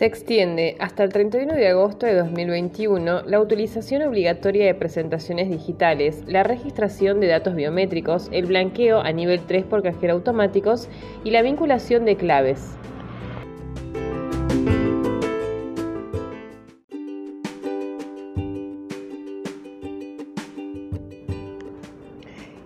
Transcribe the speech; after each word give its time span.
Se 0.00 0.06
extiende 0.06 0.76
hasta 0.78 1.04
el 1.04 1.12
31 1.12 1.52
de 1.52 1.68
agosto 1.68 2.06
de 2.06 2.14
2021 2.14 3.20
la 3.26 3.38
utilización 3.38 4.00
obligatoria 4.00 4.64
de 4.64 4.74
presentaciones 4.74 5.50
digitales, 5.50 6.22
la 6.26 6.42
registración 6.42 7.20
de 7.20 7.26
datos 7.26 7.54
biométricos, 7.54 8.30
el 8.32 8.46
blanqueo 8.46 9.00
a 9.00 9.12
nivel 9.12 9.40
3 9.40 9.66
por 9.66 9.82
cajero 9.82 10.14
automáticos 10.14 10.88
y 11.22 11.32
la 11.32 11.42
vinculación 11.42 12.06
de 12.06 12.16
claves. 12.16 12.78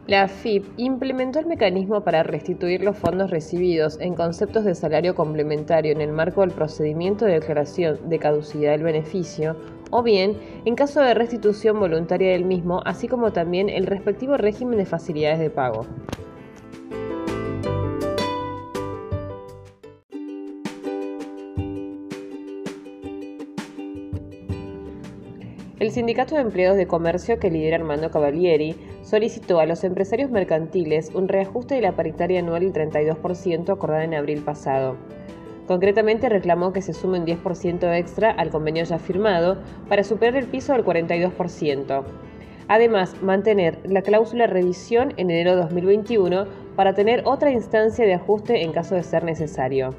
La 0.06 0.24
AFIP 0.24 0.66
implementó 0.76 1.38
el 1.38 1.46
mecanismo 1.46 2.02
para 2.02 2.22
restituir 2.22 2.82
los 2.82 2.98
fondos 2.98 3.30
recibidos 3.30 3.98
en 4.00 4.14
conceptos 4.14 4.66
de 4.66 4.74
salario 4.74 5.14
complementario 5.14 5.92
en 5.92 6.02
el 6.02 6.12
marco 6.12 6.42
del 6.42 6.50
procedimiento 6.50 7.24
de 7.24 7.40
declaración 7.40 7.98
de 8.10 8.18
caducidad 8.18 8.72
del 8.72 8.82
beneficio, 8.82 9.56
o 9.90 10.02
bien 10.02 10.36
en 10.66 10.74
caso 10.74 11.00
de 11.00 11.14
restitución 11.14 11.80
voluntaria 11.80 12.32
del 12.32 12.44
mismo, 12.44 12.82
así 12.84 13.08
como 13.08 13.32
también 13.32 13.70
el 13.70 13.86
respectivo 13.86 14.36
régimen 14.36 14.77
de 14.77 14.84
facilidades 14.84 15.38
de 15.38 15.48
pago. 15.48 15.86
El 25.84 25.90
Sindicato 25.90 26.34
de 26.34 26.40
Empleados 26.40 26.78
de 26.78 26.86
Comercio 26.86 27.38
que 27.38 27.50
lidera 27.50 27.77
Armando 27.77 28.10
Cavalieri 28.10 28.74
solicitó 29.02 29.60
a 29.60 29.66
los 29.66 29.84
empresarios 29.84 30.30
mercantiles 30.30 31.10
un 31.12 31.28
reajuste 31.28 31.74
de 31.74 31.82
la 31.82 31.92
paritaria 31.92 32.40
anual 32.40 32.62
del 32.62 32.90
32% 32.90 33.70
acordada 33.70 34.02
en 34.02 34.14
abril 34.14 34.40
pasado. 34.40 34.96
Concretamente 35.66 36.30
reclamó 36.30 36.72
que 36.72 36.80
se 36.80 36.94
sume 36.94 37.18
un 37.18 37.27
10% 37.27 37.98
extra 37.98 38.30
al 38.30 38.48
convenio 38.48 38.82
ya 38.84 38.98
firmado 38.98 39.58
para 39.86 40.05
superar 40.05 40.36
el 40.36 40.46
piso 40.46 40.72
del 40.72 40.86
42%. 40.86 42.02
Además, 42.66 43.20
mantener 43.20 43.78
la 43.84 44.00
cláusula 44.00 44.46
revisión 44.46 45.12
en 45.18 45.30
enero 45.30 45.50
de 45.50 45.64
2021 45.64 46.46
para 46.77 46.94
tener 46.94 47.20
otra 47.27 47.50
instancia 47.50 48.06
de 48.06 48.14
ajuste 48.14 48.62
en 48.62 48.72
caso 48.72 48.94
de 48.94 49.02
ser 49.02 49.22
necesario. 49.22 49.90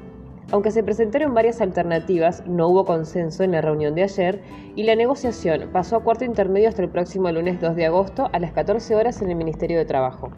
Aunque 0.52 0.70
se 0.70 0.84
presentaron 0.84 1.34
varias 1.34 1.60
alternativas, 1.60 2.46
no 2.46 2.68
hubo 2.68 2.84
consenso 2.84 3.42
en 3.42 3.50
la 3.50 3.60
reunión 3.60 3.96
de 3.96 4.04
ayer 4.04 4.42
y 4.76 4.84
la 4.84 4.94
negociación 4.94 5.70
pasó 5.72 5.96
a 5.96 6.04
cuarto 6.04 6.24
intermedio 6.24 6.68
hasta 6.68 6.82
el 6.82 6.90
próximo 6.90 7.30
lunes 7.32 7.60
2 7.60 7.74
de 7.74 7.86
agosto 7.86 8.30
a 8.32 8.38
las 8.38 8.52
14 8.52 8.94
horas 8.94 9.20
en 9.22 9.30
el 9.30 9.36
Ministerio 9.36 9.76
de 9.78 9.84
Trabajo. 9.86 10.30